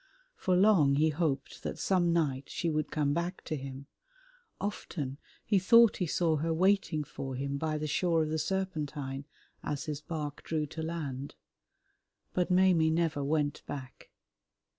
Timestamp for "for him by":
7.03-7.77